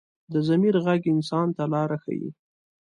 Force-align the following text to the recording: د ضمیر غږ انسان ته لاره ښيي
د 0.31 0.33
ضمیر 0.47 0.75
غږ 0.85 1.01
انسان 1.13 1.47
ته 1.57 1.63
لاره 1.73 1.97
ښيي 2.03 2.29